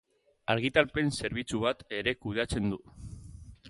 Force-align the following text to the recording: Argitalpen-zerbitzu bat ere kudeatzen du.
Argitalpen-zerbitzu 0.53 1.63
bat 1.67 1.87
ere 2.01 2.17
kudeatzen 2.25 2.77
du. 2.77 2.85